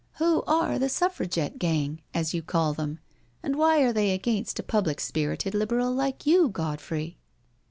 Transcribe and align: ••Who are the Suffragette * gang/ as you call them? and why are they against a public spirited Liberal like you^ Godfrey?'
••Who 0.17 0.41
are 0.47 0.79
the 0.79 0.89
Suffragette 0.89 1.59
* 1.59 1.59
gang/ 1.59 2.01
as 2.11 2.33
you 2.33 2.41
call 2.41 2.73
them? 2.73 2.97
and 3.43 3.55
why 3.55 3.81
are 3.83 3.93
they 3.93 4.15
against 4.15 4.57
a 4.57 4.63
public 4.63 4.99
spirited 4.99 5.53
Liberal 5.53 5.93
like 5.93 6.21
you^ 6.23 6.51
Godfrey?' 6.51 7.19